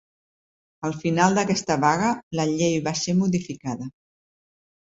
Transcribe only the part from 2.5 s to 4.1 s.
llei va ser modificada.